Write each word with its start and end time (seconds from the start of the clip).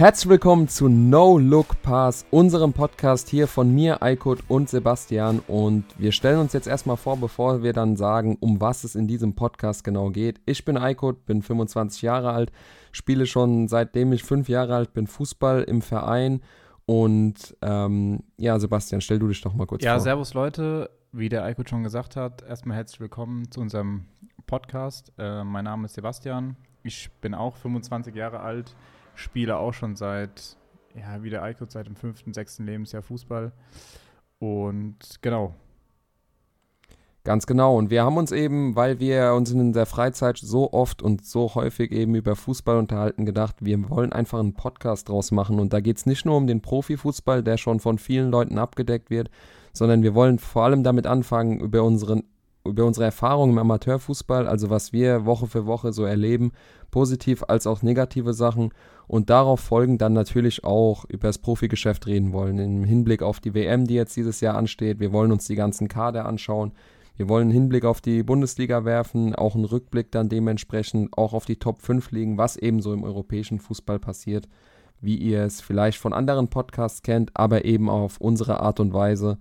Herzlich 0.00 0.30
willkommen 0.30 0.66
zu 0.66 0.88
No 0.88 1.36
Look 1.36 1.82
Pass, 1.82 2.24
unserem 2.30 2.72
Podcast 2.72 3.28
hier 3.28 3.46
von 3.46 3.74
mir, 3.74 4.02
Eikut 4.02 4.38
und 4.48 4.70
Sebastian. 4.70 5.40
Und 5.40 5.84
wir 5.98 6.12
stellen 6.12 6.38
uns 6.38 6.54
jetzt 6.54 6.66
erstmal 6.66 6.96
vor, 6.96 7.18
bevor 7.18 7.62
wir 7.62 7.74
dann 7.74 7.96
sagen, 7.96 8.38
um 8.40 8.62
was 8.62 8.82
es 8.82 8.94
in 8.94 9.06
diesem 9.06 9.34
Podcast 9.34 9.84
genau 9.84 10.08
geht. 10.08 10.40
Ich 10.46 10.64
bin 10.64 10.78
Eikut, 10.78 11.26
bin 11.26 11.42
25 11.42 12.00
Jahre 12.00 12.32
alt, 12.32 12.50
spiele 12.92 13.26
schon 13.26 13.68
seitdem 13.68 14.14
ich 14.14 14.24
fünf 14.24 14.48
Jahre 14.48 14.74
alt 14.74 14.94
bin 14.94 15.06
Fußball 15.06 15.64
im 15.64 15.82
Verein. 15.82 16.40
Und 16.86 17.54
ähm, 17.60 18.20
ja, 18.38 18.58
Sebastian, 18.58 19.02
stell 19.02 19.18
du 19.18 19.28
dich 19.28 19.42
doch 19.42 19.52
mal 19.52 19.66
kurz 19.66 19.84
ja, 19.84 19.90
vor. 19.90 19.98
Ja, 19.98 20.00
servus 20.00 20.32
Leute. 20.32 20.88
Wie 21.12 21.28
der 21.28 21.44
Eikut 21.44 21.68
schon 21.68 21.82
gesagt 21.82 22.16
hat, 22.16 22.40
erstmal 22.40 22.78
herzlich 22.78 23.00
willkommen 23.00 23.50
zu 23.50 23.60
unserem 23.60 24.06
Podcast. 24.46 25.12
Äh, 25.18 25.44
mein 25.44 25.64
Name 25.64 25.84
ist 25.84 25.92
Sebastian. 25.92 26.56
Ich 26.84 27.10
bin 27.20 27.34
auch 27.34 27.56
25 27.56 28.14
Jahre 28.14 28.40
alt 28.40 28.74
spiele 29.20 29.56
auch 29.56 29.72
schon 29.72 29.96
seit, 29.96 30.56
ja, 30.94 31.22
wie 31.22 31.30
der 31.30 31.42
Eikut, 31.42 31.70
seit 31.70 31.86
dem 31.86 31.96
fünften, 31.96 32.32
sechsten 32.32 32.66
Lebensjahr 32.66 33.02
Fußball. 33.02 33.52
Und 34.38 34.98
genau. 35.22 35.54
Ganz 37.22 37.46
genau. 37.46 37.76
Und 37.76 37.90
wir 37.90 38.02
haben 38.02 38.16
uns 38.16 38.32
eben, 38.32 38.76
weil 38.76 38.98
wir 38.98 39.34
uns 39.34 39.52
in 39.52 39.74
der 39.74 39.84
Freizeit 39.84 40.38
so 40.38 40.72
oft 40.72 41.02
und 41.02 41.26
so 41.26 41.54
häufig 41.54 41.92
eben 41.92 42.14
über 42.14 42.34
Fußball 42.34 42.78
unterhalten, 42.78 43.26
gedacht, 43.26 43.56
wir 43.60 43.90
wollen 43.90 44.12
einfach 44.12 44.38
einen 44.38 44.54
Podcast 44.54 45.10
draus 45.10 45.30
machen. 45.30 45.60
Und 45.60 45.74
da 45.74 45.80
geht 45.80 45.98
es 45.98 46.06
nicht 46.06 46.24
nur 46.24 46.36
um 46.38 46.46
den 46.46 46.62
Profifußball, 46.62 47.42
der 47.42 47.58
schon 47.58 47.78
von 47.78 47.98
vielen 47.98 48.30
Leuten 48.30 48.56
abgedeckt 48.56 49.10
wird, 49.10 49.30
sondern 49.74 50.02
wir 50.02 50.14
wollen 50.14 50.38
vor 50.38 50.64
allem 50.64 50.82
damit 50.82 51.06
anfangen, 51.06 51.60
über 51.60 51.82
unseren 51.82 52.24
über 52.70 52.84
unsere 52.84 53.04
Erfahrungen 53.04 53.52
im 53.52 53.58
Amateurfußball, 53.58 54.46
also 54.46 54.70
was 54.70 54.92
wir 54.92 55.26
Woche 55.26 55.46
für 55.46 55.66
Woche 55.66 55.92
so 55.92 56.04
erleben, 56.04 56.52
positiv 56.90 57.44
als 57.48 57.66
auch 57.66 57.82
negative 57.82 58.32
Sachen 58.34 58.70
und 59.06 59.30
darauf 59.30 59.60
folgen 59.60 59.98
dann 59.98 60.12
natürlich 60.12 60.64
auch 60.64 61.04
über 61.06 61.28
das 61.28 61.38
Profigeschäft 61.38 62.06
reden 62.06 62.32
wollen, 62.32 62.58
im 62.58 62.84
Hinblick 62.84 63.22
auf 63.22 63.40
die 63.40 63.54
WM, 63.54 63.86
die 63.86 63.94
jetzt 63.94 64.16
dieses 64.16 64.40
Jahr 64.40 64.56
ansteht. 64.56 65.00
Wir 65.00 65.12
wollen 65.12 65.32
uns 65.32 65.46
die 65.46 65.56
ganzen 65.56 65.88
Kader 65.88 66.26
anschauen. 66.26 66.72
Wir 67.16 67.28
wollen 67.28 67.48
einen 67.48 67.52
Hinblick 67.52 67.84
auf 67.84 68.00
die 68.00 68.22
Bundesliga 68.22 68.84
werfen, 68.84 69.34
auch 69.34 69.54
einen 69.54 69.66
Rückblick 69.66 70.10
dann 70.10 70.28
dementsprechend 70.28 71.16
auch 71.18 71.34
auf 71.34 71.44
die 71.44 71.56
Top 71.56 71.82
5 71.82 72.12
liegen, 72.12 72.38
was 72.38 72.56
eben 72.56 72.80
so 72.80 72.94
im 72.94 73.04
europäischen 73.04 73.58
Fußball 73.58 73.98
passiert, 73.98 74.48
wie 75.00 75.16
ihr 75.16 75.42
es 75.42 75.60
vielleicht 75.60 75.98
von 75.98 76.12
anderen 76.12 76.48
Podcasts 76.48 77.02
kennt, 77.02 77.30
aber 77.34 77.64
eben 77.64 77.90
auf 77.90 78.20
unsere 78.20 78.60
Art 78.60 78.80
und 78.80 78.94
Weise. 78.94 79.38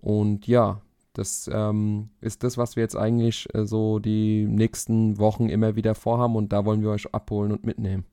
Und 0.00 0.48
ja, 0.48 0.80
das 1.12 1.50
ähm, 1.52 2.10
ist 2.20 2.42
das, 2.42 2.56
was 2.56 2.76
wir 2.76 2.82
jetzt 2.82 2.96
eigentlich 2.96 3.52
äh, 3.54 3.66
so 3.66 3.98
die 3.98 4.46
nächsten 4.46 5.18
Wochen 5.18 5.48
immer 5.48 5.76
wieder 5.76 5.94
vorhaben 5.94 6.36
und 6.36 6.52
da 6.52 6.64
wollen 6.64 6.82
wir 6.82 6.90
euch 6.90 7.12
abholen 7.14 7.52
und 7.52 7.64
mitnehmen. 7.64 8.04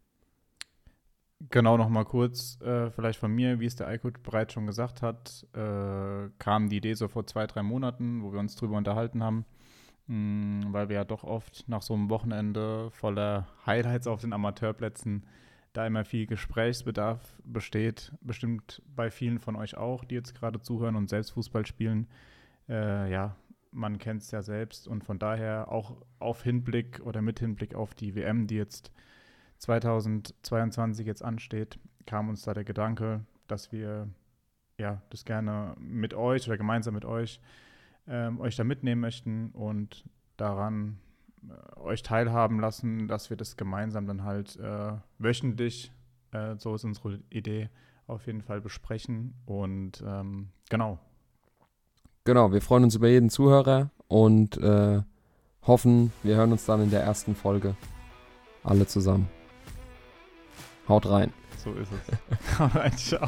Genau, 1.50 1.78
nochmal 1.78 2.04
kurz, 2.04 2.60
äh, 2.62 2.92
vielleicht 2.92 3.18
von 3.18 3.32
mir, 3.32 3.62
wie 3.62 3.66
es 3.66 3.78
der 3.78 3.88
Eikut 3.88 4.22
bereits 4.24 4.52
schon 4.54 4.66
gesagt 4.66 5.02
hat, 5.02 5.48
äh, 5.54 6.30
kam 6.38 6.68
die 6.68 6.78
Idee 6.78 6.96
so 6.96 7.08
vor 7.08 7.26
zwei, 7.28 7.48
drei 7.48 7.64
Monaten, 7.64 8.22
wo 8.24 8.34
wir 8.34 8.42
uns 8.42 8.58
drüber 8.58 8.76
unterhalten 8.76 9.24
haben, 9.24 9.46
mh, 10.08 10.66
hm, 10.66 10.74
weil 10.74 10.90
wir 10.90 10.98
ja 10.98 11.06
doch 11.06 11.24
oft 11.24 11.64
nach 11.70 11.82
so 11.82 11.94
einem 11.94 12.10
Wochenende 12.10 12.92
voller 12.92 13.48
Highlights 13.66 14.08
auf 14.08 14.20
den 14.20 14.34
Amateurplätzen 14.34 15.26
da 15.72 15.86
immer 15.86 16.04
viel 16.04 16.26
Gesprächsbedarf 16.26 17.22
besteht, 17.46 18.12
bestimmt 18.22 18.82
bei 18.94 19.10
vielen 19.12 19.40
von 19.40 19.56
euch 19.56 19.78
auch, 19.78 20.04
die 20.04 20.16
jetzt 20.16 20.36
gerade 20.36 20.60
zuhören 20.60 20.96
und 20.96 21.10
selbst 21.10 21.32
Fußball 21.32 21.66
spielen 21.66 22.08
äh, 22.70 23.12
ja, 23.12 23.36
man 23.72 23.98
kennt 23.98 24.22
es 24.22 24.32
ja 24.32 24.42
selbst. 24.42 24.88
Und 24.88 25.04
von 25.04 25.20
daher 25.20 25.72
auch 25.72 25.98
auf 26.20 26.44
Hinblick 26.44 27.02
oder 27.04 27.22
mit 27.22 27.40
Hinblick 27.40 27.76
auf 27.76 27.96
die 27.96 28.16
WM, 28.16 28.48
die 28.48 28.56
jetzt 28.56 28.92
2022 29.58 31.06
jetzt 31.06 31.24
ansteht, 31.24 31.80
kam 32.06 32.30
uns 32.30 32.44
da 32.44 32.54
der 32.54 32.64
Gedanke, 32.64 33.26
dass 33.48 33.72
wir 33.72 34.08
ja 34.78 35.02
das 35.10 35.26
gerne 35.26 35.76
mit 35.80 36.14
euch 36.14 36.48
oder 36.48 36.58
gemeinsam 36.58 36.94
mit 36.94 37.06
euch 37.06 37.42
ähm, 38.10 38.40
euch 38.42 38.56
da 38.56 38.64
mitnehmen 38.64 39.02
möchten 39.02 39.52
und 39.52 40.04
daran 40.36 41.00
äh, 41.48 41.80
euch 41.80 42.02
teilhaben 42.02 42.60
lassen, 42.60 43.08
dass 43.08 43.30
wir 43.30 43.38
das 43.38 43.56
gemeinsam 43.56 44.08
dann 44.08 44.24
halt 44.24 44.58
äh, 44.58 44.94
wöchentlich, 45.20 45.92
äh, 46.32 46.56
so 46.58 46.76
ist 46.76 46.84
unsere 46.84 47.20
Idee, 47.30 47.70
auf 48.08 48.26
jeden 48.26 48.42
Fall 48.42 48.62
besprechen. 48.62 49.36
Und 49.46 50.04
ähm, 50.06 50.50
genau, 50.70 51.00
Genau, 52.30 52.52
wir 52.52 52.62
freuen 52.62 52.84
uns 52.84 52.94
über 52.94 53.08
jeden 53.08 53.32
Zuhörer 53.32 53.90
und 54.08 54.56
äh, 54.58 55.02
hoffen, 55.66 56.14
wir 56.22 56.36
hören 56.36 56.52
uns 56.52 56.64
dann 56.64 56.80
in 56.84 56.92
der 56.92 57.02
ersten 57.02 57.34
Folge 57.34 57.76
alle 58.64 58.86
zusammen. 58.86 59.28
Haut 60.88 61.10
rein. 61.10 61.34
So 61.58 61.72
ist 61.74 61.90
es. 61.92 62.60
Haut 62.60 62.76
rein, 62.76 62.96
ciao. 62.96 63.28